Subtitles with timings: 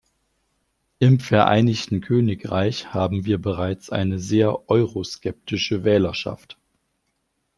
[0.97, 6.57] Im Vereinigten Königreich haben wir bereits eine sehr euroskeptische Wählerschaft.